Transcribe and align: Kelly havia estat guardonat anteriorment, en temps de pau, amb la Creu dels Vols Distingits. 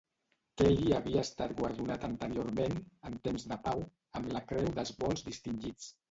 Kelly 0.59 0.93
havia 0.99 1.25
estat 1.25 1.51
guardonat 1.57 2.07
anteriorment, 2.07 2.73
en 3.09 3.17
temps 3.27 3.45
de 3.51 3.57
pau, 3.67 3.83
amb 4.21 4.31
la 4.37 4.41
Creu 4.53 4.71
dels 4.79 4.93
Vols 5.03 5.23
Distingits. 5.29 5.91